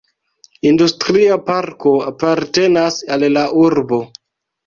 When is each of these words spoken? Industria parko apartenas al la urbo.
Industria 0.69 1.35
parko 1.49 1.93
apartenas 2.11 2.99
al 3.17 3.27
la 3.35 3.47
urbo. 3.67 4.01